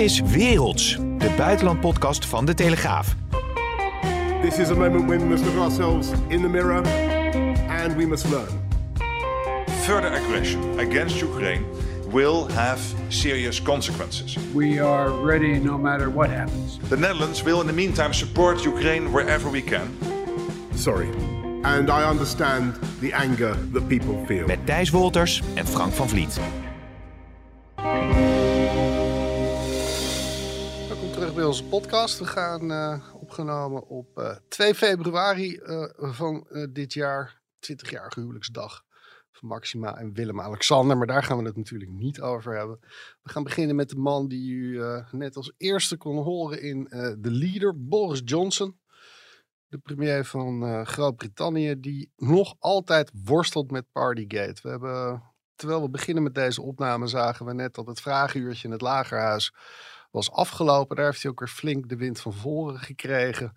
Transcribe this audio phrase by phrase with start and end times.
[0.00, 3.14] is Werelds, de buitenlandpodcast van De Telegraaf.
[4.42, 6.82] This is a moment when we must look ourselves in the mirror
[7.68, 8.48] and we must learn.
[9.66, 11.64] Further aggression against Ukraine
[12.10, 14.36] will have serious consequences.
[14.54, 16.78] We are ready no matter what happens.
[16.88, 19.88] The Netherlands will in the meantime support Ukraine wherever we can.
[20.74, 21.08] Sorry.
[21.62, 24.46] And I understand the anger that people feel.
[24.46, 26.40] Met Thijs Wolters en Frank van Vliet.
[31.50, 32.18] Onze podcast.
[32.18, 37.40] We gaan uh, opgenomen op uh, 2 februari uh, van dit jaar,
[37.72, 38.84] 20-jarige huwelijksdag
[39.32, 40.96] van Maxima en Willem-Alexander.
[40.96, 42.78] Maar daar gaan we het natuurlijk niet over hebben.
[43.22, 46.84] We gaan beginnen met de man die u net als eerste kon horen in
[47.18, 48.78] de leader, Boris Johnson.
[49.66, 54.62] De premier van Groot-Brittannië, die nog altijd worstelt met Partygate.
[54.62, 55.22] We hebben
[55.54, 59.52] terwijl we beginnen met deze opname, zagen we net dat het vragenuurtje in het Lagerhuis
[60.10, 60.96] was afgelopen.
[60.96, 63.56] Daar heeft hij ook weer flink de wind van voren gekregen.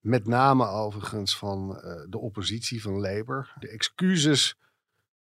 [0.00, 3.54] Met name overigens van uh, de oppositie van Labour.
[3.58, 4.56] De excuses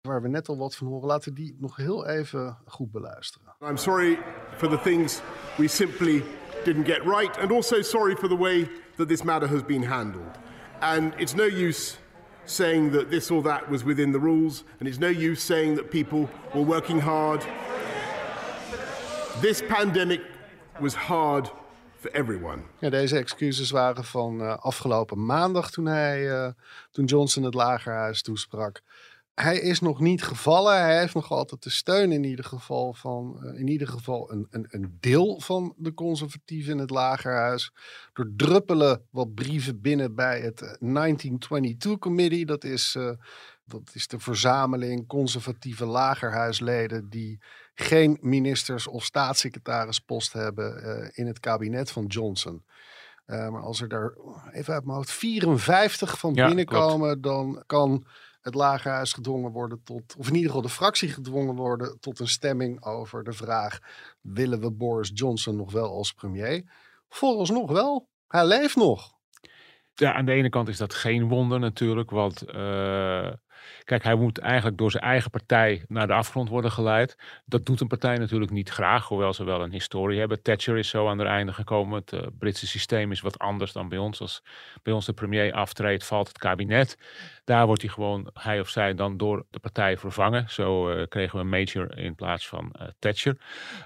[0.01, 3.55] waar we net al wat van horen, laten we die nog heel even goed beluisteren.
[3.61, 4.19] I'm sorry
[4.57, 5.21] for the things
[5.57, 6.23] we simply
[6.63, 7.37] didn't get right.
[7.37, 10.37] And also sorry for the way that this matter has been handled.
[10.79, 11.97] And it's no use
[12.45, 15.89] saying that this or that was within the rules, and it's no use saying that
[15.89, 17.45] people were working hard.
[19.41, 20.21] This pandemic
[20.79, 21.53] was hard
[21.99, 22.61] for everyone.
[22.79, 26.49] Deze excuses waren van uh, afgelopen maandag toen, hij, uh,
[26.91, 28.81] toen Johnson het lagerhuis toesprak.
[29.33, 30.81] Hij is nog niet gevallen.
[30.81, 34.47] Hij heeft nog altijd de steun in ieder geval van uh, in ieder geval een,
[34.49, 37.71] een, een deel van de conservatieven in het lagerhuis.
[38.13, 42.45] Er druppelen wat brieven binnen bij het 1922 Committee.
[42.45, 42.97] Dat is,
[43.65, 47.39] dat is de verzameling conservatieve lagerhuisleden die
[47.79, 52.65] geen ministers of staatssecretarispost hebben uh, in het kabinet van Johnson.
[53.25, 54.13] Uh, maar als er daar
[54.51, 57.23] even uit mijn hoofd 54 van ja, binnenkomen, klopt.
[57.23, 58.05] dan kan
[58.41, 62.27] het lagerhuis gedwongen worden tot, of in ieder geval de fractie gedwongen worden tot een
[62.27, 63.79] stemming over de vraag:
[64.21, 66.63] willen we Boris Johnson nog wel als premier?
[67.09, 68.09] Vooralsnog wel.
[68.27, 69.18] Hij leeft nog.
[69.99, 73.29] Ja, aan de ene kant is dat geen wonder natuurlijk, want uh,
[73.83, 77.17] kijk, hij moet eigenlijk door zijn eigen partij naar de afgrond worden geleid.
[77.45, 80.41] Dat doet een partij natuurlijk niet graag, hoewel ze wel een historie hebben.
[80.41, 81.99] Thatcher is zo aan het einde gekomen.
[81.99, 84.21] Het uh, Britse systeem is wat anders dan bij ons.
[84.21, 84.43] Als
[84.83, 86.97] bij ons de premier aftreedt, valt het kabinet.
[87.43, 90.49] Daar wordt hij gewoon, hij of zij, dan door de partij vervangen.
[90.49, 93.37] Zo uh, kregen we Major in plaats van Thatcher.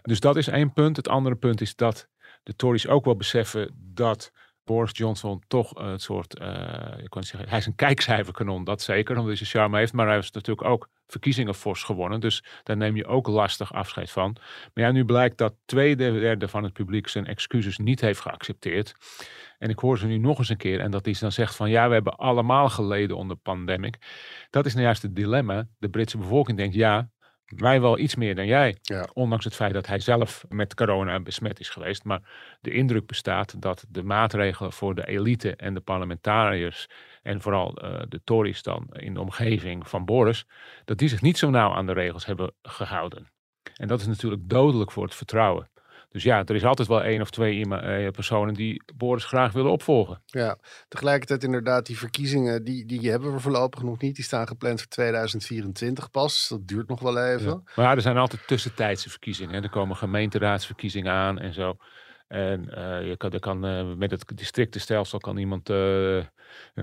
[0.01, 0.95] Dus dat is één punt.
[0.95, 2.09] Het andere punt is dat
[2.43, 4.31] de Tories ook wel beseffen dat
[4.63, 9.11] Boris Johnson toch een soort, uh, ik kan zeggen, hij is een kijkcijferkanon, dat zeker,
[9.11, 9.93] omdat hij zijn charme heeft.
[9.93, 12.19] Maar hij heeft natuurlijk ook verkiezingen fors gewonnen.
[12.19, 14.35] Dus daar neem je ook lastig afscheid van.
[14.73, 18.95] Maar ja, nu blijkt dat twee derde van het publiek zijn excuses niet heeft geaccepteerd.
[19.57, 20.79] En ik hoor ze nu nog eens een keer.
[20.79, 23.97] En dat hij dan zegt van ja, we hebben allemaal geleden onder pandemic.
[24.49, 25.67] Dat is nou juist het dilemma.
[25.77, 27.09] De Britse bevolking denkt ja,
[27.45, 28.77] wij wel iets meer dan jij.
[28.81, 29.07] Ja.
[29.13, 32.03] Ondanks het feit dat hij zelf met corona besmet is geweest.
[32.03, 32.21] Maar
[32.61, 36.87] de indruk bestaat dat de maatregelen voor de elite en de parlementariërs.
[37.21, 40.45] En vooral uh, de Tories dan in de omgeving van Boris.
[40.85, 43.31] Dat die zich niet zo nauw aan de regels hebben gehouden.
[43.75, 45.69] En dat is natuurlijk dodelijk voor het vertrouwen.
[46.13, 49.71] Dus ja, er is altijd wel één of twee uh, personen die Boris graag willen
[49.71, 50.21] opvolgen.
[50.25, 50.57] Ja,
[50.87, 54.15] tegelijkertijd inderdaad, die verkiezingen, die, die hebben we voorlopig nog niet.
[54.15, 56.37] Die staan gepland voor 2024 pas.
[56.37, 57.51] Dus dat duurt nog wel even.
[57.51, 57.61] Ja.
[57.75, 59.53] Maar ja, er zijn altijd tussentijdse verkiezingen.
[59.53, 59.61] Hè.
[59.61, 61.77] Er komen gemeenteraadsverkiezingen aan en zo.
[62.33, 66.23] En uh, je kan, er kan, uh, met het districtenstelsel kan iemand, uh,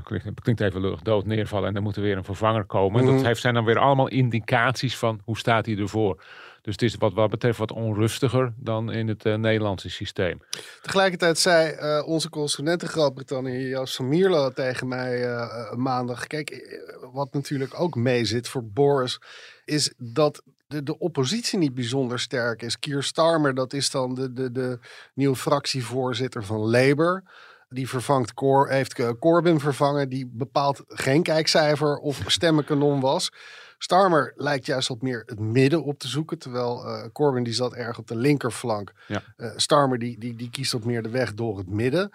[0.03, 3.03] klinkt, klinkt even lucht, dood neervallen en dan moet er weer een vervanger komen.
[3.03, 3.16] Mm -hmm.
[3.16, 6.22] Dat heeft, zijn dan weer allemaal indicaties van hoe staat hij ervoor.
[6.62, 10.41] Dus het is wat, wat betreft wat onrustiger dan in het Nederlandse systeem.
[10.83, 15.27] Tegelijkertijd zei onze correspondent in Groot-Brittannië, Joost van Mierlo, tegen mij
[15.77, 16.27] maandag.
[16.27, 16.81] Kijk,
[17.12, 19.21] wat natuurlijk ook meezit voor Boris,
[19.65, 22.79] is dat de, de oppositie niet bijzonder sterk is.
[22.79, 24.78] Keir Starmer, dat is dan de, de, de
[25.15, 27.22] nieuwe fractievoorzitter van Labour.
[27.69, 33.33] Die vervangt Cor, heeft Corbyn vervangen, die bepaald geen kijkcijfer of stemmenkanon was.
[33.78, 36.39] Starmer lijkt juist wat meer het midden op te zoeken.
[36.39, 38.93] Terwijl uh, Corbyn die zat erg op de linkerflank.
[39.07, 39.23] Ja.
[39.37, 42.11] Uh, Starmer die, die, die kiest wat meer de weg door het midden.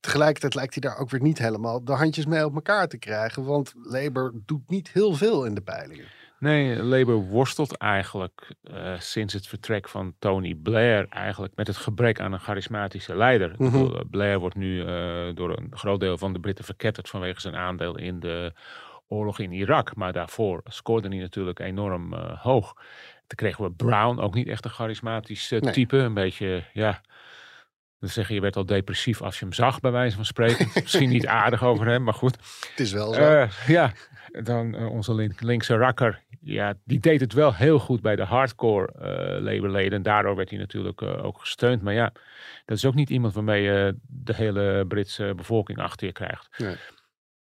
[0.00, 3.44] Tegelijkertijd lijkt hij daar ook weer niet helemaal de handjes mee op elkaar te krijgen.
[3.44, 6.06] Want Labour doet niet heel veel in de peilingen.
[6.40, 12.20] Nee, Labour worstelt eigenlijk uh, sinds het vertrek van Tony Blair eigenlijk met het gebrek
[12.20, 13.54] aan een charismatische leider.
[13.58, 13.76] Mhm.
[13.76, 14.10] Mm-hmm.
[14.10, 17.98] Blair wordt nu uh, door een groot deel van de Britten verketterd vanwege zijn aandeel
[17.98, 18.52] in de
[19.08, 19.96] oorlog in Irak.
[19.96, 22.74] Maar daarvoor scoorde hij natuurlijk enorm eh, hoog.
[23.26, 25.72] Toen kregen we Brown, ook niet echt een charismatisch eh, Nee.
[25.72, 25.96] type.
[25.96, 27.00] Een beetje, ja...
[27.98, 30.70] Dan zeg je, je werd al depressief als je hem zag, bij wijze van spreken.
[30.82, 32.36] Misschien niet aardig over hem, maar goed.
[32.70, 33.20] Het is wel zo.
[33.20, 33.92] Eh, ja,
[34.42, 36.22] dan eh, onze link- linkse rakker.
[36.40, 39.92] Ja, die deed het wel heel goed bij de hardcore eh labelleden.
[39.92, 41.82] En daardoor werd hij natuurlijk eh, ook gesteund.
[41.82, 42.12] Maar ja,
[42.64, 46.48] dat is ook niet iemand waarmee je de hele Britse bevolking achter je krijgt.
[46.58, 46.76] Nee.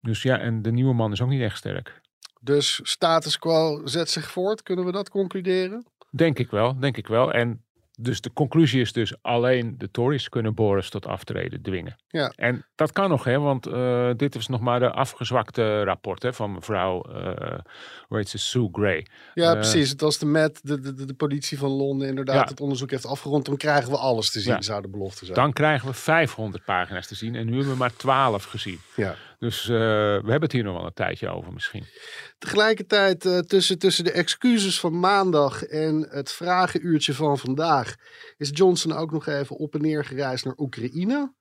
[0.01, 2.01] Dus ja, en de nieuwe man is ook niet echt sterk.
[2.41, 4.63] Dus status quo zet zich voort.
[4.63, 5.85] Kunnen we dat concluderen?
[6.11, 7.31] Denk ik wel, denk ik wel.
[7.33, 7.63] En
[8.03, 11.95] dus de conclusie is dus alleen de Tories kunnen Boris tot aftreden dwingen.
[12.07, 12.33] Ja.
[12.35, 16.33] En dat kan nog, hè, want eh, dit is nog maar de afgezwakte rapport hè,
[16.33, 17.59] van mevrouw, eh
[18.07, 19.05] hoe heet ze, Sue Gray.
[19.33, 19.89] Ja, Eh, precies.
[19.89, 22.43] Het als de Met, de, de, de, de politie van Londen, inderdaad Ja.
[22.47, 23.45] het onderzoek heeft afgerond.
[23.45, 24.61] Dan krijgen we alles te zien, Ja.
[24.61, 25.37] zou de belofte zijn.
[25.37, 28.79] Dan krijgen we 500 pagina's te zien en nu hebben we maar 12 gezien.
[28.95, 29.15] Ja.
[29.41, 31.85] Dus eh, we hebben het hier nog wel een tijdje over misschien.
[32.37, 37.95] Tegelijkertijd eh, tussen, tussen de excuses van maandag en het vragenuurtje van vandaag
[38.37, 41.33] is Johnson ook nog even op en neer gereisd naar Oekraïne.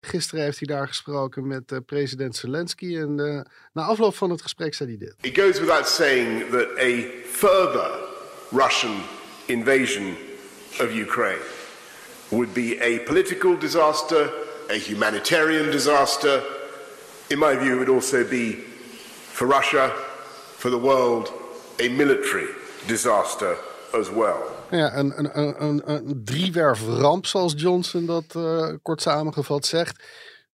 [0.00, 3.40] Gisteren heeft hij daar gesproken met eh, president Zelensky en eh,
[3.72, 5.14] na afloop van het gesprek zei hij dit.
[5.20, 7.90] It goes without saying that a further
[8.50, 8.96] Russian
[9.46, 10.16] invasion
[10.80, 11.44] of Ukraine
[12.28, 14.32] would be a political disaster,
[14.70, 16.55] a humanitarian disaster.
[17.28, 18.64] In my view, it would also be
[19.32, 19.92] for Russia,
[20.56, 21.32] for the world,
[21.80, 22.46] a military
[22.86, 23.56] disaster
[23.92, 24.54] as well.
[24.70, 30.04] Ja, een, een, een, een, een driewerf ramp, zoals Johnson dat eh, kort samengevat zegt.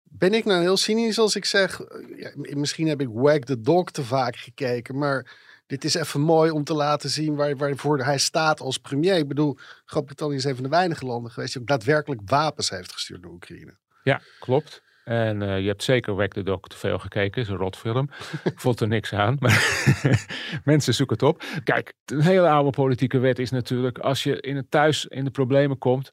[0.03, 1.81] Ben ik nou heel cynisch als ik zeg,
[2.15, 5.37] ja, misschien heb ik Wag the Dog te vaak gekeken, maar
[5.67, 9.15] dit is even mooi om te laten zien waar, waarvoor hij staat als premier.
[9.15, 12.91] Ik bedoel, Groot-Brittannië is een van de weinige landen geweest die ook daadwerkelijk wapens heeft
[12.91, 13.77] gestuurd naar Oekraïne.
[14.03, 14.81] Ja, klopt.
[15.03, 17.41] En eh, je hebt zeker Wack the Dog te veel gekeken.
[17.41, 18.09] Is een rotfilm.
[18.43, 19.35] Ik vond er niks aan.
[19.39, 19.85] Maar
[20.63, 21.43] mensen zoeken het op.
[21.63, 23.97] Kijk, een hele oude politieke wet is natuurlijk...
[23.99, 26.11] als je in het thuis in de problemen komt...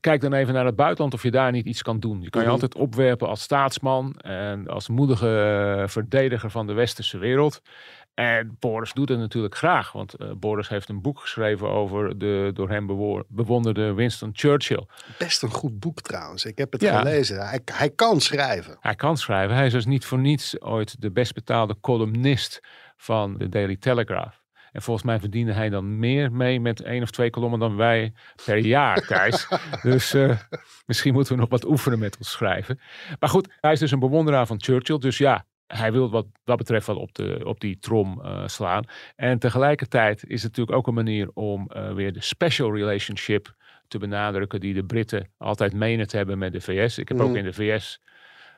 [0.00, 2.22] Kijk dan even naar het buitenland of je daar niet iets kan doen.
[2.22, 2.54] Je kan je Mhm.
[2.54, 5.28] altijd opwerpen als staatsman en als moedige
[5.82, 7.62] eh, verdediger van de westerse wereld.
[8.18, 12.50] En Boris doet het natuurlijk graag, want eh, Boris heeft een boek geschreven over de
[12.54, 14.86] door hem bewo- bewonderde Winston Churchill.
[15.18, 16.44] Best een goed boek trouwens.
[16.44, 16.98] Ik heb het Ja.
[16.98, 17.48] gelezen.
[17.48, 18.76] Hij, hij kan schrijven.
[18.80, 19.56] Hij kan schrijven.
[19.56, 22.60] Hij is dus niet voor niets ooit de best betaalde columnist
[22.96, 24.36] van de Daily Telegraph.
[24.72, 28.12] En volgens mij verdiende hij dan meer mee met één of twee kolommen dan wij
[28.44, 29.48] per jaar, Thijs.
[29.82, 30.36] dus eh,
[30.86, 32.80] misschien moeten we nog wat oefenen met ons schrijven.
[33.18, 34.98] Maar goed, hij is dus een bewonderaar van Churchill.
[34.98, 38.84] Dus ja, hij wil wat dat betreft wel op, de, op die trom eh, slaan.
[39.16, 43.54] En tegelijkertijd is het natuurlijk ook een manier om eh, weer de special relationship
[43.88, 46.98] te benadrukken die de Britten altijd menen te hebben met de VS.
[46.98, 47.36] Ik heb ook Mhm.
[47.36, 48.00] in de VS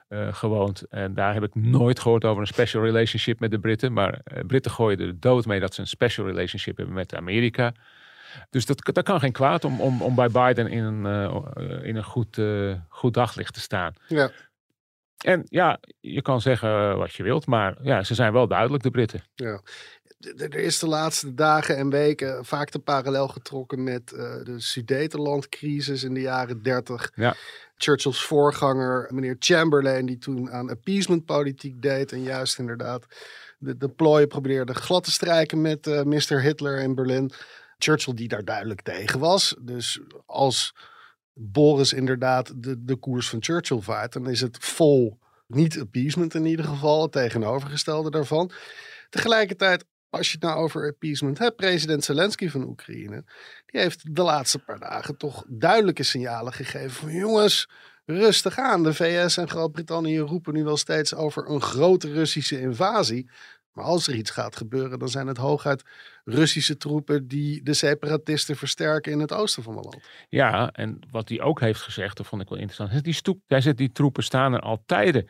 [0.08, 0.82] eh, gewoond.
[0.82, 3.92] En daar heb ik nooit gehoord over een special relationship met de Britten.
[3.92, 7.72] Maar Britten gooien er de dood mee dat ze een special relationship hebben met Amerika.
[8.50, 11.04] Dus dat, dat kan geen kwaad om, om, om bij Biden in een,
[11.84, 12.40] in een goed,
[12.88, 13.92] goed daglicht te staan.
[14.08, 14.30] Ja.
[15.24, 18.90] En ja, je kan zeggen wat je wilt, maar ja, ze zijn wel duidelijk, de
[18.90, 19.22] Britten.
[19.34, 19.60] Ja.
[20.36, 26.04] Er is de laatste dagen en weken vaak de parallel getrokken met eh, de Sudetenlandcrisis
[26.04, 27.12] in de jaren 30.
[27.14, 27.34] Ja.
[27.76, 33.06] Churchill's voorganger, meneer Chamberlain, die toen aan appeasementpolitiek deed en juist inderdaad
[33.58, 36.40] de, de plooien probeerde glad te strijken met eh Mr.
[36.40, 37.30] Hitler in Berlin.
[37.78, 39.56] Churchill die daar duidelijk tegen was.
[39.60, 40.74] Dus als
[41.42, 46.44] Boris inderdaad de, de koers van Churchill vaart, dan is het vol niet appeasement in
[46.44, 48.50] ieder geval, het tegenovergestelde daarvan.
[49.08, 53.24] Tegelijkertijd, als je het nou over appeasement hebt, president Zelensky van Oekraïne,
[53.66, 57.68] die heeft de laatste paar dagen toch duidelijke signalen gegeven van jongens,
[58.04, 58.82] rustig aan.
[58.82, 63.30] De VS en Groot-Brittannië roepen nu wel steeds over een grote Russische invasie.
[63.72, 65.84] Maar als er iets gaat gebeuren, dan zijn het hooguit
[66.24, 70.08] Russische troepen die de separatisten versterken in het oosten van het land.
[70.28, 72.90] Ja, en wat hij ook heeft gezegd, dat vond ik wel interessant.
[73.46, 75.28] hij zegt, die troepen staan er al tijden.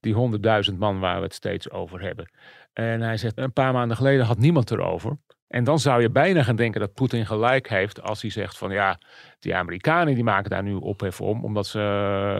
[0.00, 2.30] Die honderdduizend man waar we het steeds over hebben.
[2.72, 5.18] En hij zegt, een paar maanden geleden had niemand erover.
[5.52, 8.70] En dan zou je bijna gaan denken dat Poetin gelijk heeft als hij zegt van
[8.70, 8.98] ja,
[9.38, 11.78] die Amerikanen die maken daar nu ophef om, omdat ze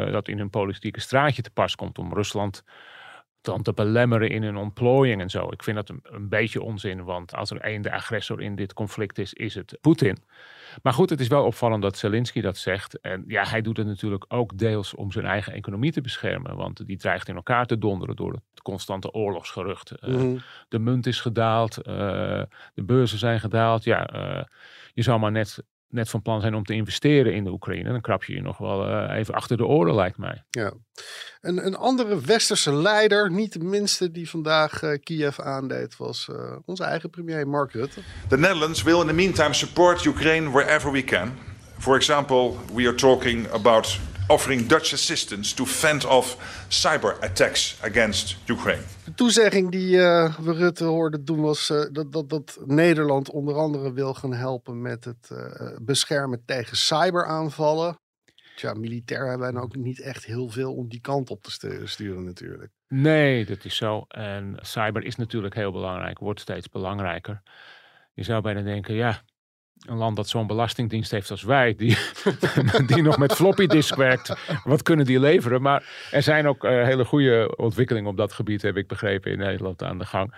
[0.07, 2.63] eh, dat in hun politieke straatje te pas komt om Rusland
[3.43, 5.49] dan te belemmeren in hun ontplooiing en zo.
[5.51, 8.73] Ik vind dat een, een beetje onzin, want als er één de agressor in dit
[8.73, 10.17] conflict is, is het Poetin.
[10.83, 13.01] Maar goed, het is wel opvallend dat Zelensky dat zegt.
[13.01, 16.57] En ja, hij doet het natuurlijk ook deels om zijn eigen economie te beschermen.
[16.57, 19.91] Want die dreigt in elkaar te donderen door het constante oorlogsgerucht.
[19.91, 20.37] Eh, Mhm.
[20.69, 21.95] De munt is gedaald, eh,
[22.75, 23.85] de beurzen zijn gedaald.
[23.85, 24.45] Ja, eh,
[24.95, 28.01] je zou maar net net van plan zijn om te investeren in de Oekraïne, dan
[28.01, 30.45] krap je je nog wel eh, even achter de oren, lijkt mij.
[30.51, 30.73] Ja.
[31.41, 36.57] Een, een andere westerse leider, niet de minste die vandaag uh, Kiev aandeed, was uh,
[36.65, 38.01] onze eigen premier Mark Rutte.
[38.29, 41.33] The Netherlands will in the meantime support Ukraine wherever we can.
[41.79, 46.37] For example, we are talking about offering Dutch assistance to fend off
[46.69, 48.83] cyber attacks against Ukraine.
[49.05, 53.55] De toezegging die uh, we Rutte hoorden doen was uh, dat, dat, dat Nederland onder
[53.55, 58.01] andere wil gaan helpen met het uh, beschermen tegen cyberaanvallen.
[58.57, 62.25] Tja, militair hebben wij ook niet echt heel veel om die kant op te sturen
[62.25, 62.71] natuurlijk.
[62.89, 64.05] Nee, dat is zo.
[64.09, 67.43] En cyber is natuurlijk heel belangrijk, wordt steeds belangrijker.
[68.15, 69.23] Je zou bijna denken, ja,
[69.87, 71.97] een land dat zo'n belastingdienst heeft als wij, die,
[72.95, 74.35] die nog met floppy disk werkt,
[74.65, 75.63] wat kunnen die leveren?
[75.63, 79.39] Maar er zijn ook uh, hele goede ontwikkelingen op dat gebied, heb ik begrepen, in
[79.39, 80.35] Nederland aan de gang.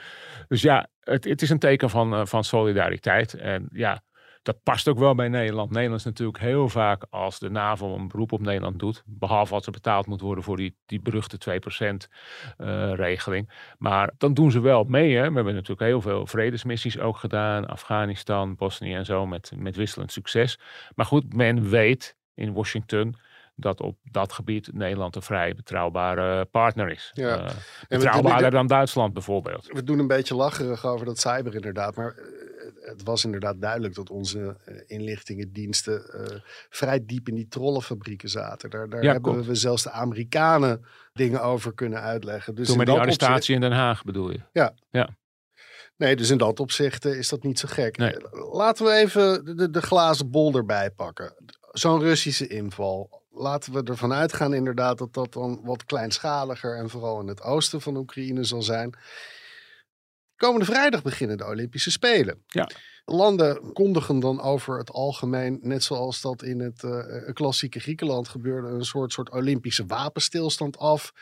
[0.48, 3.34] Dus ja, het, het is een teken van, uh, van solidariteit.
[3.34, 4.02] En ja,
[4.44, 5.70] dat past ook wel bij Nederland.
[5.70, 9.66] Nederland is natuurlijk heel vaak als de NAVO een beroep op Nederland doet, behalve als
[9.66, 11.60] er betaald moet worden voor die, die beruchte
[12.06, 12.10] 2%
[12.58, 13.50] uh, regeling.
[13.78, 15.16] Maar dan doen ze wel mee.
[15.16, 15.28] Hè.
[15.28, 20.12] We hebben natuurlijk heel veel vredesmissies ook gedaan, Afghanistan, Bosnië en zo, met, met wisselend
[20.12, 20.58] succes.
[20.94, 23.16] Maar goed, men weet in Washington
[23.56, 27.10] dat op dat gebied Nederland een vrij betrouwbare partner is.
[27.14, 27.42] Ja.
[27.42, 27.50] Uh,
[27.88, 29.66] betrouwbaarder dan Duitsland bijvoorbeeld.
[29.66, 32.14] We doen een beetje lacherig over dat cyber inderdaad, maar
[32.84, 34.38] het was inderdaad duidelijk dat onze
[34.68, 38.70] uh, inlichtingendiensten uh, vrij diep in die trollenfabrieken zaten.
[38.70, 39.46] Daar, daar Ja, hebben klopt.
[39.46, 42.54] we zelfs de Amerikanen dingen over kunnen uitleggen.
[42.54, 44.40] Dus Toen met die opzicht- arrestatie in Den Haag bedoel je?
[45.96, 47.96] Nee, dus in dat opzicht eh, is dat niet zo gek.
[47.96, 48.10] Nee.
[48.16, 51.34] Eh, Laten we even de, de glazen bol erbij pakken.
[51.72, 53.22] Zo'n Russische inval.
[53.30, 57.80] Laten we ervan uitgaan inderdaad dat dat dan wat kleinschaliger en vooral in het oosten
[57.80, 58.94] van Oekraïne zal zijn.
[60.36, 62.42] Komende vrijdag beginnen de Olympische Spelen.
[62.46, 62.68] Ja.
[63.04, 68.68] Landen kondigen dan over het algemeen, net zoals dat in het eh, klassieke Griekenland gebeurde,
[68.68, 71.12] een soort, soort Olympische wapenstilstand af.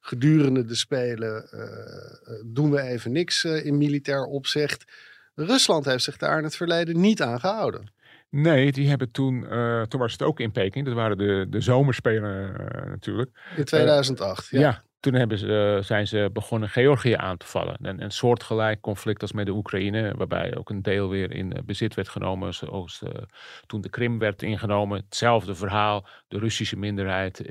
[0.00, 4.84] Gedurende de Spelen eh, eh, doen we even niks eh, in militair opzicht.
[5.34, 7.92] Rusland heeft zich daar in het verleden niet aan gehouden.
[8.30, 11.60] Nee, die hebben toen, eh, toen was het ook in Peking, dat waren de, de
[11.60, 13.30] zomerspelen eh, natuurlijk.
[13.56, 14.48] In 2008.
[14.48, 14.82] Ja, ja.
[15.00, 17.76] Toen hebben ze, eh, zijn ze begonnen Georgië aan te vallen.
[17.82, 21.62] Een, een soortgelijk conflict als met de Oekraïne, waarbij ook een deel weer in eh,
[21.62, 22.54] bezit werd genomen.
[22.54, 23.22] Zoals eh,
[23.66, 25.00] toen de Krim werd ingenomen.
[25.00, 26.06] Hetzelfde verhaal.
[26.28, 27.42] De Russische minderheid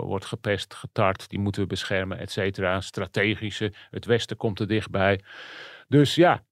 [0.00, 1.28] wordt gepest, getart.
[1.28, 2.80] Die moeten we beschermen, et cetera.
[2.80, 3.72] Strategische.
[3.90, 5.20] Het Westen komt er dichtbij.
[5.88, 6.42] Dus ja,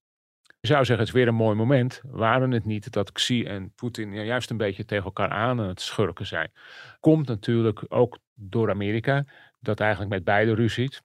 [0.61, 2.03] je zou zeggen, het is weer een mooi moment.
[2.05, 5.81] Waren het niet dat Xi en Poetin juist een beetje tegen elkaar aan aan het
[5.81, 6.53] schurken zijn.
[7.01, 9.25] Komt natuurlijk ook door Amerika,
[9.65, 11.03] dat eigenlijk met beide ruziet.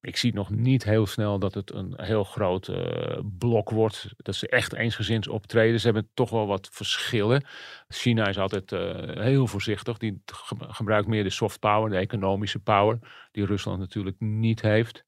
[0.00, 4.08] Ik zie nog niet heel snel dat het een heel groot eh, blok wordt.
[4.16, 5.80] Dat ze echt eensgezinds optreden.
[5.80, 7.44] Ze hebben toch wel wat verschillen.
[7.88, 9.98] China is altijd eh, heel voorzichtig.
[9.98, 12.98] Die ge- gebruikt meer de soft power, de economische power.
[13.30, 15.04] Die Rusland natuurlijk niet heeft.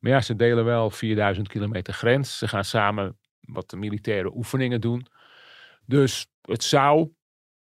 [0.00, 2.38] Maar ja, ze delen wel 4000 kilometer grens.
[2.38, 5.06] Ze gaan samen wat militaire oefeningen doen.
[5.86, 7.10] Dus het zou,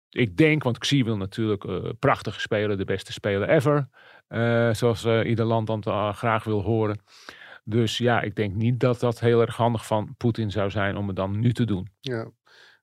[0.10, 3.90] ik denk, want Xi wil natuurlijk eh, prachtige spelen, de beste speler ever.
[4.30, 7.02] Eh, zoals eh, ieder land dan eh, graag wil horen.
[7.64, 11.08] Dus ja, ik denk niet dat dat heel erg handig van Poetin zou zijn om
[11.08, 11.90] het dan nu te doen.
[12.00, 12.32] Ja.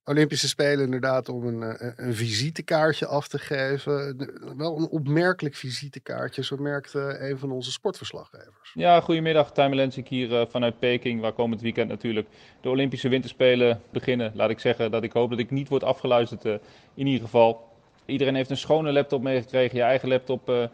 [0.04, 4.16] Olympische Spelen inderdaad om een, een visitekaartje af te geven.
[4.56, 8.70] Wel een opmerkelijk visitekaartje, zo merkte een van onze sportverslaggevers.
[8.74, 9.52] Ja, goedemiddag.
[9.52, 12.28] Tijmen Lensink hier vanuit Peking, waar komend weekend natuurlijk
[12.60, 14.32] de Olympische Winterspelen beginnen.
[14.34, 16.54] Laat ik zeggen dat ik hoop dat ik niet word afgeluisterd eh,
[16.94, 17.68] in ieder geval.
[18.04, 19.76] Iedereen heeft een schone laptop meegekregen.
[19.76, 20.64] Je eigen laptop eh,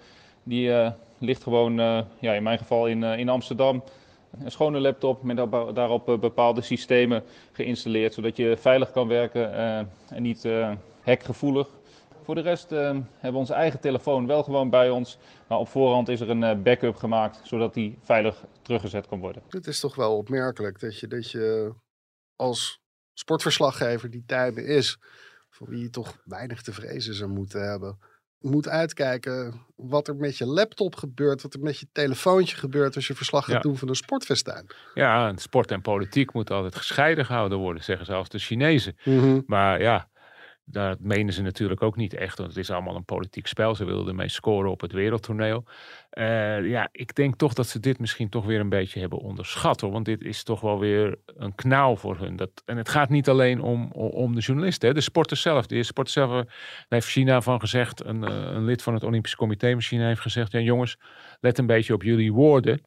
[0.43, 3.85] die eh, ligt gewoon, eh, ja, in mijn geval in, eh, in Amsterdam.
[4.45, 7.23] Een schone laptop met daarop- bepaalde systemen
[7.53, 9.55] geïnstalleerd, zodat je veilig kan werken
[10.09, 10.49] en niet
[11.03, 11.69] hackgevoelig.
[12.25, 15.19] Voor de rest hebben we onze eigen telefoon wel gewoon bij ons.
[15.49, 19.43] Maar op voorhand is er een eh, backup gemaakt, zodat die veilig teruggezet kan worden.
[19.49, 21.75] Het is toch wel opmerkelijk dat je, dat je
[22.37, 22.81] als
[23.13, 24.99] sportverslaggever die tijden is,
[25.51, 27.99] voor wie je toch weinig te vrezen zou moeten hebben,
[28.43, 33.07] moet uitkijken wat er met je laptop gebeurt, wat er met je telefoontje gebeurt als
[33.07, 33.61] je verslag gaat Ja.
[33.61, 34.67] doen van een sportfestijn.
[34.95, 38.97] Ja, en sport en politiek moeten altijd gescheiden gehouden worden, zeggen zelfs de Chinezen.
[39.05, 39.41] Mhm.
[39.47, 40.09] Maar ja,
[40.65, 42.39] dat menen ze natuurlijk ook niet echt.
[42.39, 43.75] Want het is allemaal een politiek spel.
[43.75, 45.65] Ze wilden ermee scoren op het wereldtoneel.
[46.11, 49.81] Eh, ja, ik denk toch dat ze dit misschien toch weer een beetje hebben onderschat.
[49.81, 52.37] Want dit is toch wel weer een knauw voor hun.
[52.37, 54.89] Dat, en het gaat niet alleen om, om, de journalisten.
[54.89, 54.95] Hè.
[54.95, 55.67] De sporters zelf.
[55.67, 58.05] De sporters zelf, eh, daar heeft China van gezegd.
[58.05, 60.53] Een, eh, een lid van het Olympisch Comité van China heeft gezegd.
[60.53, 60.97] Ja jongens,
[61.41, 62.81] let een beetje op jullie woorden.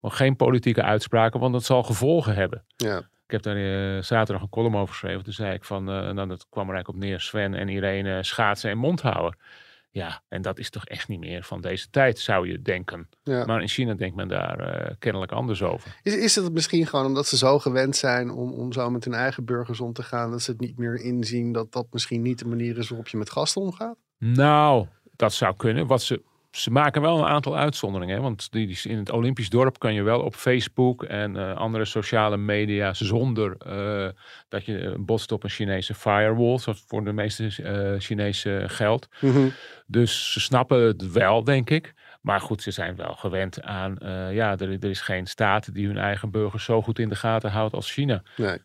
[0.00, 2.64] Want geen politieke uitspraken, want dat zal gevolgen hebben.
[2.76, 3.02] Ja.
[3.32, 5.24] Ik heb daar eh, zaterdag een column over geschreven.
[5.24, 8.22] Toen zei ik van, uh, nou, dat kwam er eigenlijk op neer, Sven en Irene
[8.22, 9.38] schaatsen en mond houden.
[9.90, 13.08] Ja, en dat is toch echt niet meer van deze tijd, zou je denken.
[13.22, 13.44] Ja.
[13.44, 15.96] Maar in China denkt men daar uh, kennelijk anders over.
[16.02, 19.14] Is, is het misschien gewoon omdat ze zo gewend zijn om, om zo met hun
[19.14, 22.38] eigen burgers om te gaan, dat ze het niet meer inzien dat dat misschien niet
[22.38, 23.96] de manier is waarop je met gasten omgaat?
[24.18, 24.86] Nou,
[25.16, 25.86] dat zou kunnen.
[25.86, 28.16] Wat ze ze maken wel een aantal uitzonderingen.
[28.16, 28.22] Hè?
[28.22, 31.84] Want die, die, in het Olympisch dorp kan je wel op Facebook en uh, andere
[31.84, 34.08] sociale media zonder uh,
[34.48, 39.08] dat je botst op een Chinese firewall, zoals voor de meeste uh, Chinese geldt.
[39.20, 39.52] Mm -hmm.
[39.86, 41.94] Dus ze snappen het wel, denk ik.
[42.20, 43.96] Maar goed, ze zijn wel gewend aan,
[44.32, 47.50] ja, er, er, is geen staat die hun eigen burgers zo goed in de gaten
[47.50, 48.22] houdt als China.
[48.36, 48.58] Nee.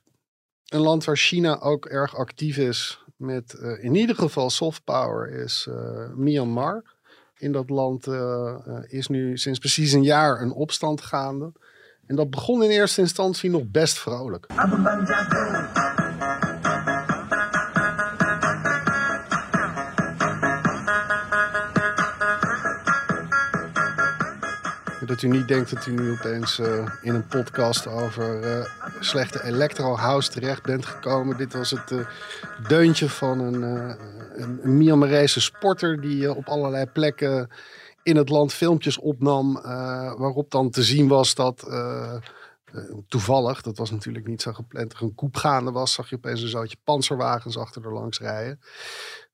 [0.67, 5.69] Een land waar China ook erg actief is met in ieder geval soft power is
[6.15, 6.96] Myanmar
[7.37, 8.55] in dat land uh,
[8.87, 11.51] is nu sinds precies een jaar een opstand gaande.
[12.05, 14.47] En dat begon in eerste instantie nog best vrolijk.
[25.07, 28.65] Dat u niet denkt dat u nu opeens uh, in een podcast over uh,
[28.99, 31.37] slechte electro house terecht bent gekomen.
[31.37, 32.07] Dit was het uh,
[32.67, 37.49] deuntje van een, een, een Myanmarese sporter die op allerlei plekken
[38.03, 39.53] in het land filmpjes opnam.
[40.17, 41.69] waarop dan te zien was dat
[43.07, 45.93] toevallig, dat was natuurlijk niet zo gepland, er een koep gaande was.
[45.93, 48.59] Zag je opeens een zootje panzerwagens achter er langs rijden.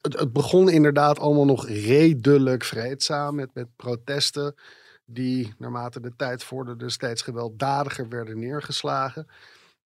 [0.02, 4.56] Het, het begon inderdaad allemaal nog redelijk vreedzaam met, met protesten
[5.06, 9.28] die naarmate de tijd vorderde steeds gewelddadiger werden neergeslagen.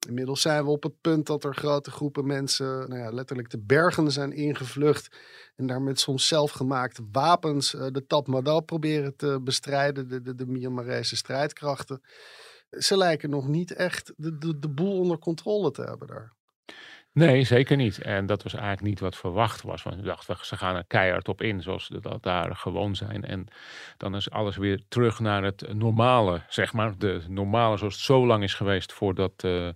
[0.07, 3.59] Inmiddels zijn we op het punt dat er grote groepen mensen nou ja, letterlijk de
[3.59, 5.17] bergen zijn ingevlucht.
[5.55, 10.45] En daar met soms zelfgemaakte wapens uh, de Tatmadaw proberen te bestrijden, de, de, de
[10.45, 12.01] Myanmarese strijdkrachten.
[12.69, 16.33] Ze lijken nog niet echt de, de, de boel onder controle te hebben daar.
[17.17, 18.01] Nee, zeker niet.
[18.01, 19.83] En dat was eigenlijk niet wat verwacht was.
[19.83, 23.25] Want we dachten, ze gaan er keihard op in, zoals ze dat daar gewoon zijn.
[23.25, 23.47] En
[23.97, 26.97] dan is alles weer terug naar het normale, zeg maar.
[26.97, 29.69] De normale zoals het zo lang is geweest voordat uh,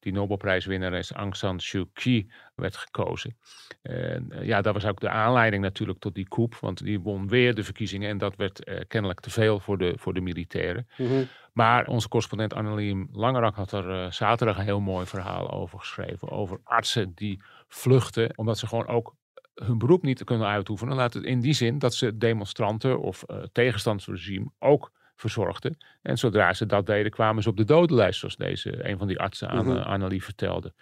[0.00, 3.36] die Nobelprijswinnares Aung San Suu Kyi werd gekozen.
[3.82, 6.56] En uh, ja, dat was ook de aanleiding natuurlijk tot die coup.
[6.60, 9.92] Want die won weer de verkiezingen en dat werd uh, kennelijk te veel voor de,
[9.96, 10.88] voor de militairen.
[10.96, 11.28] Mm.
[11.52, 16.30] Maar onze correspondent Annelien Langerak had er uh, zaterdag een heel mooi verhaal over geschreven.
[16.30, 19.14] Over artsen die vluchten omdat ze gewoon ook
[19.54, 20.96] hun beroep niet kunnen uitoefenen.
[20.96, 24.92] Laat het in die zin dat ze demonstranten of uh, tegenstanders van het regime ook
[25.16, 25.76] verzorgden.
[26.02, 28.18] En zodra ze dat deden kwamen ze op de dodenlijst.
[28.18, 30.72] Zoals deze, een van die artsen aan Annelie vertelde.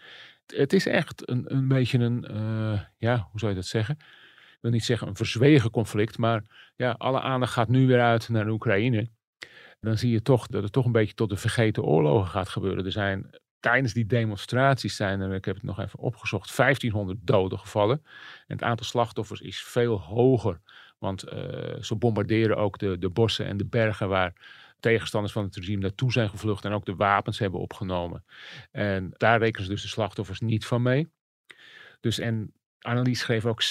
[0.47, 3.97] Het, het is echt een, een beetje een, uh, ja, hoe zou je dat zeggen?
[3.99, 6.19] Ik wil niet zeggen een verzwegen conflict.
[6.19, 6.43] Maar
[6.77, 9.09] ja, alle aandacht gaat nu weer uit naar de Oekraïne
[9.81, 12.85] dan zie je toch dat het toch een beetje tot de vergeten oorlogen gaat gebeuren.
[12.85, 17.59] Er zijn tijdens die demonstraties zijn er, ik heb het nog even opgezocht, 1500 doden
[17.59, 18.03] gevallen.
[18.47, 20.61] En het aantal slachtoffers is veel hoger.
[20.99, 21.33] Want uh,
[21.81, 24.33] ze bombarderen ook de, de bossen en de bergen waar
[24.81, 28.25] tegenstanders van het regime naartoe zijn gevlucht en ook de wapens hebben opgenomen.
[28.71, 31.11] En daar rekenen ze dus de slachtoffers niet van mee.
[32.01, 33.65] Dus en Annelies schreef ook 70%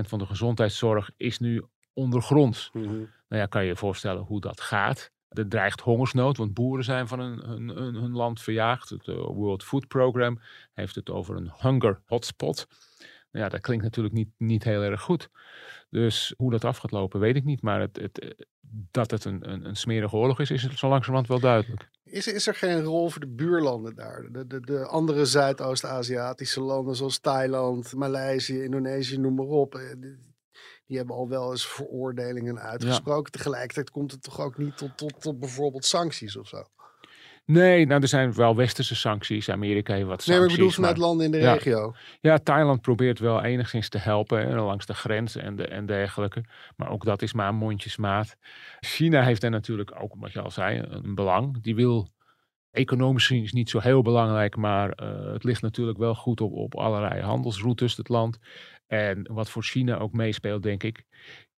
[0.00, 2.70] van de gezondheidszorg is nu ondergronds.
[2.72, 3.10] Mm -hmm.
[3.28, 5.12] Nou ja, kan je je voorstellen hoe dat gaat.
[5.36, 8.88] Er dreigt hongersnood, want boeren zijn van hun, hun, hun, land verjaagd.
[8.88, 10.40] Het uh, World Food Program
[10.74, 12.66] heeft het over een hunger hotspot.
[13.30, 15.30] Nou ja, dat klinkt natuurlijk niet, niet heel erg goed.
[15.90, 17.62] Dus hoe dat af gaat lopen, weet ik niet.
[17.62, 18.46] Maar het, het,
[18.90, 21.88] dat het een, een, een smerige oorlog is, is het zo langzamerhand wel duidelijk.
[22.04, 24.28] Is, is er geen rol voor de buurlanden daar?
[24.32, 29.80] De, de, de andere Zuidoost-Aziatische landen zoals Thailand, Maleisië, Indonesië, noem maar op
[30.86, 33.32] die hebben al wel eens veroordelingen uitgesproken.
[33.32, 33.38] Ja.
[33.38, 36.64] Tegelijkertijd komt het toch ook niet tot, tot, tot bijvoorbeeld sancties of zo?
[37.46, 39.50] Nee, nou er zijn wel westerse sancties.
[39.50, 40.28] Amerika heeft wat sancties.
[40.28, 41.94] Nee, maar ik bedoel vanuit landen in de ja, regio.
[42.20, 46.44] Ja, Thailand probeert wel enigszins te helpen hè, langs de grens en, de, en dergelijke.
[46.76, 48.36] Maar ook dat is maar een mondjesmaat.
[48.80, 51.62] China heeft er natuurlijk ook, wat je al zei, een belang.
[51.62, 52.08] Die wil
[52.76, 56.52] economisch gezien is niet zo heel belangrijk, maar uh, het ligt natuurlijk wel goed op,
[56.52, 58.38] op allerlei handelsroutes, het land.
[58.86, 61.04] En wat voor China ook meespeelt, denk ik,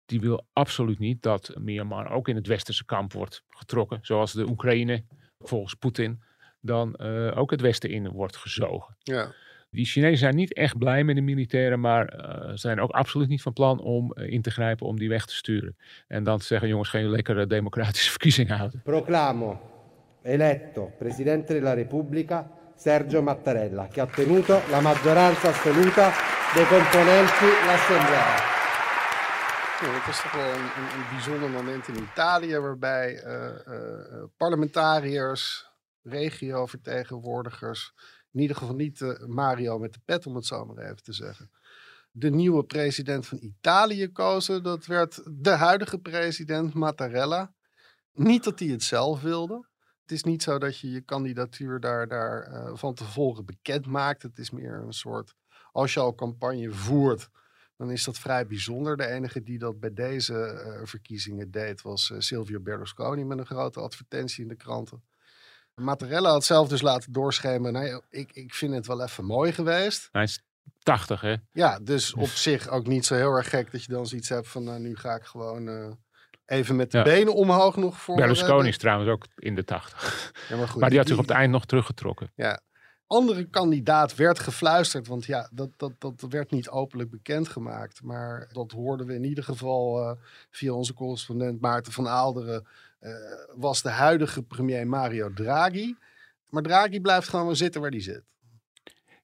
[0.05, 4.49] die wil absoluut niet dat Myanmar ook in het westerse kamp wordt getrokken, zoals de
[4.49, 5.03] Oekraïne,
[5.39, 6.23] volgens Poetin,
[6.61, 8.97] dan uh, ook het westen in wordt gezogen.
[8.99, 9.33] Ja.
[9.69, 13.41] Die Chinezen zijn niet echt blij met de militairen, maar uh, zijn ook absoluut niet
[13.41, 15.77] van plan om uh, in te grijpen om die weg te sturen.
[16.07, 18.81] En dan te zeggen, jongens, geen lekkere democratische verkiezingen houden.
[18.83, 19.76] Proclamo
[20.27, 26.11] eletto Presidente della Repubblica Sergio Mattarella, che ha ottenuto la maggioranza assoluta
[26.53, 28.55] dei componenti l'Assemblea.
[29.79, 35.65] Dat is toch wel een, bijzonder moment in Italië, waarbij uh, uh, parlementariërs,
[36.01, 37.93] regiovertegenwoordigers
[38.31, 41.51] In ieder geval niet Mario met de pet, om het zo maar even te zeggen.
[42.11, 47.53] De nieuwe president van Italië kozen, dat werd de huidige president Mattarella.
[48.13, 49.67] Niet dat hij het zelf wilde.
[50.07, 54.23] Het is niet zo dat je je kandidatuur daar, daar uh, van tevoren bekend maakt.
[54.23, 55.35] Het is meer een soort,
[55.71, 57.29] als je al campagne voert,
[57.77, 58.97] dan is dat vrij bijzonder.
[58.97, 63.45] De enige die dat bij deze uh, verkiezingen deed was uh, Silvio Berlusconi met een
[63.45, 65.03] grote advertentie in de kranten.
[65.75, 67.73] Mattarella had zelf dus laten doorschemen.
[67.73, 70.09] Nee, ik, ik vind het wel even mooi geweest.
[70.11, 70.43] Hij is
[70.83, 71.35] 80, hè?
[71.51, 74.47] Ja, dus op zich ook niet zo heel erg gek dat je dan zoiets hebt
[74.47, 75.97] van, nou, nu ga ik gewoon
[76.47, 77.03] even met de ja.
[77.03, 78.15] benen omhoog nog voor.
[78.15, 80.31] Berlusconi is trouwens ook in de 80.
[80.49, 82.31] Ja, maar, goed, maar die had zich op het eind nog teruggetrokken.
[82.35, 82.61] Ja,
[83.07, 88.03] andere kandidaat werd gefluisterd, want ja, dat, dat, dat werd niet openlijk bekendgemaakt.
[88.03, 90.11] Maar dat hoorden we in ieder geval uh,
[90.49, 92.67] via onze correspondent Maarten van Aalderen.
[93.01, 93.11] Uh,
[93.55, 95.95] was de huidige premier Mario Draghi.
[96.49, 98.23] Maar Draghi blijft gewoon zitten waar hij zit.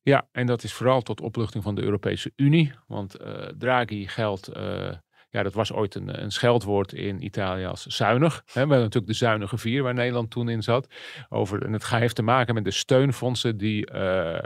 [0.01, 2.73] Ja, en dat is vooral tot opluchting van de Europese Unie.
[2.87, 4.47] Want uh, Draghi geldt
[5.33, 8.43] ja, dat was ooit een, een scheldwoord in Italië als zuinig.
[8.45, 10.87] We hebben natuurlijk de zuinige vier waar Nederland toen in zat.
[11.29, 13.91] Over, en het heeft te maken met de steunfondsen die...
[13.93, 14.39] Uh,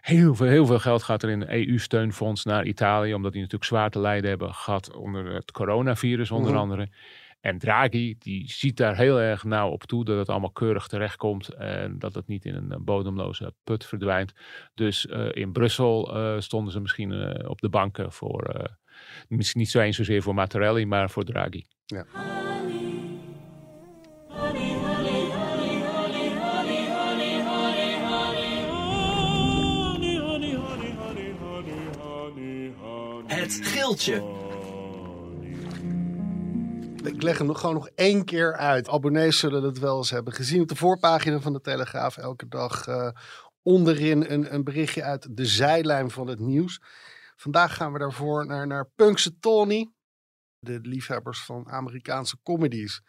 [0.00, 3.14] heel, veel, heel veel geld gaat er in een EU-steunfonds naar Italië.
[3.14, 6.62] Omdat die natuurlijk zwaar te lijden hebben gehad onder het coronavirus onder mm-hmm.
[6.62, 6.88] andere.
[7.40, 11.48] En Draghi, die ziet daar heel erg nauw op toe dat het allemaal keurig terechtkomt
[11.48, 14.32] en dat het niet in een bodemloze put verdwijnt.
[14.74, 18.70] Dus uh, in Brussel uh, stonden ze misschien uh, op de banken voor
[19.28, 21.64] Misschien niet zo eens zozeer voor Mattarelli, maar voor Draghi.
[21.86, 22.06] Ja.
[33.26, 34.22] Het geeltje.
[37.04, 38.88] Ik leg hem nog gewoon nog één keer uit.
[38.88, 42.16] Abonnees zullen het wel eens hebben gezien op de voorpagina van de Telegraaf.
[42.16, 43.08] Elke dag uh,
[43.62, 46.80] onderin een, een berichtje uit de zijlijn van het nieuws.
[47.40, 49.90] Vandaag gaan we daarvoor naar, naar Punxsutawney.
[50.58, 53.02] De liefhebbers van Amerikaanse comedies.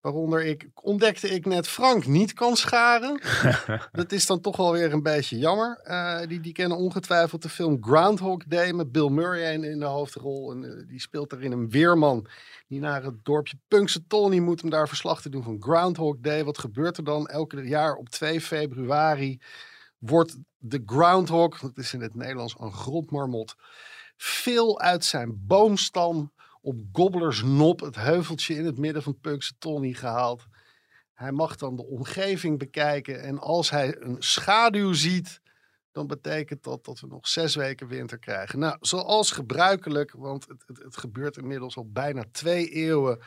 [0.00, 3.20] Waaronder ik, ontdekte ik net Frank niet kan scharen.
[3.92, 5.80] dat is dan toch wel weer een beetje jammer.
[5.84, 9.84] Uh, die, die kennen ongetwijfeld de film Groundhog Day met Bill Murray in, in de
[9.84, 10.52] hoofdrol.
[10.52, 12.26] En, uh, die speelt erin een weerman
[12.66, 16.44] die naar het dorpje Punxsutawney moet om daar verslag te doen van Groundhog Day.
[16.44, 19.40] Wat gebeurt er dan elke jaar op 2 februari?
[19.98, 23.54] Wordt de groundhog, dat is in het Nederlands een grotmarmot,
[24.16, 30.46] veel uit zijn boomstam op Gobblersnop, het heuveltje in het midden van Punxsutawney, gehaald.
[31.12, 35.40] Hij mag dan de omgeving bekijken en als hij een schaduw ziet,
[35.92, 38.58] dan betekent dat dat we nog zes weken winter krijgen.
[38.58, 43.20] Nou, zoals gebruikelijk, want het, het, het gebeurt inmiddels al bijna twee eeuwen,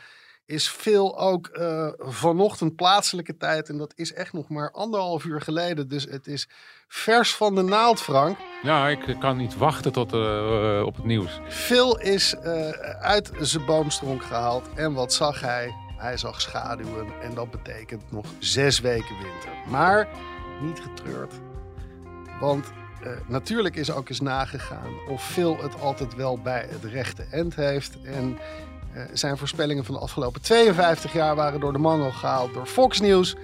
[0.52, 3.68] is veel ook uh, vanochtend plaatselijke tijd.
[3.68, 5.88] En dat is echt nog maar anderhalf uur geleden.
[5.88, 6.48] Dus het is
[6.88, 8.36] vers van de naald, Frank.
[8.62, 11.40] Ja, ik kan niet wachten tot uh, op het nieuws.
[11.48, 12.68] Phil is uh,
[13.00, 14.68] uit zijn boomstronk gehaald.
[14.74, 15.74] En wat zag hij?
[15.96, 17.06] Hij zag schaduwen.
[17.22, 19.50] En dat betekent nog zes weken winter.
[19.68, 20.08] Maar
[20.60, 21.34] niet getreurd.
[22.40, 22.72] Want
[23.28, 28.02] natuurlijk is ook eens nagegaan of Phil het altijd wel bij het rechte eind heeft.
[28.02, 28.38] En
[29.12, 33.34] zijn voorspellingen van de afgelopen 52 jaar waren door de mangel gehaald door Fox News.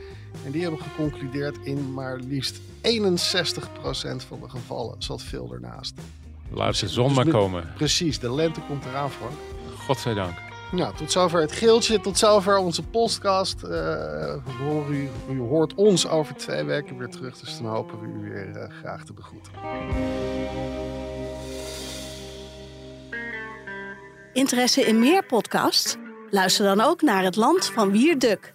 [0.45, 2.61] En die hebben geconcludeerd in maar liefst 61%
[4.27, 5.95] van de gevallen zat veel ernaast.
[6.51, 7.73] Laat de zon maar komen.
[7.77, 9.33] Precies, de lente komt eraan, Frank.
[9.77, 10.39] Godzijdank.
[10.73, 12.01] Nou, tot zover het geeltje.
[12.01, 13.63] Tot zover onze podcast.
[13.65, 14.35] Uh,
[14.91, 17.39] u, u, hoort ons over twee weken weer terug.
[17.39, 19.53] Dus dan hopen we u weer uh, graag te begroeten.
[24.33, 25.97] Interesse in meer podcasts?
[26.31, 28.53] Luister dan ook naar Het Land van Wierduk.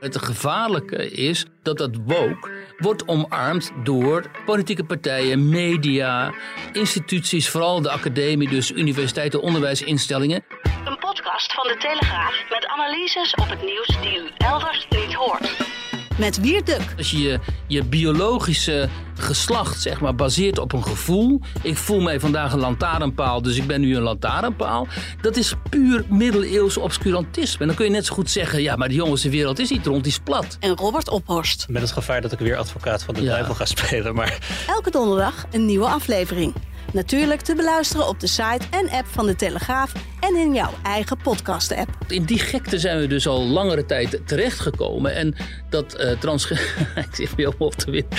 [0.00, 6.32] Het gevaarlijke is dat dat woke wordt omarmd door politieke partijen, media,
[6.72, 10.44] instituties, vooral de academie, dus universiteiten, onderwijsinstellingen.
[10.84, 15.75] Een podcast van de Telegraaf met analyses op het nieuws die u elders niet hoort
[16.18, 16.94] met Wierduk.
[16.96, 21.40] Als je, je je biologische geslacht zeg maar, baseert op een gevoel.
[21.62, 24.86] Ik voel mij vandaag een lantaarnpaal, dus ik ben nu een lantaarnpaal.
[25.20, 27.60] Dat is puur middeleeuws obscurantisme.
[27.60, 29.70] En dan kun je net zo goed zeggen, ja, maar de jongens, de wereld is
[29.70, 30.56] niet rond, die is plat.
[30.60, 31.66] En Robert Ophorst.
[31.68, 33.30] Met het gevaar dat ik weer advocaat van de ja.
[33.30, 34.64] duivel ga spelen, maar...
[34.66, 36.54] Elke donderdag een nieuwe aflevering.
[36.96, 41.16] Natuurlijk te beluisteren op de site en app van de Telegraaf en in jouw eigen
[41.16, 41.88] podcast-app.
[42.08, 45.14] In die gekte zijn we dus al langere tijd terechtgekomen.
[45.14, 45.34] En
[45.70, 46.50] dat uh, trans...
[47.06, 48.18] ik zit weer op te winnen.